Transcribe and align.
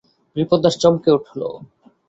বিপ্রদাস 0.35 0.75
চমকে 0.81 1.09
উঠল। 1.17 1.41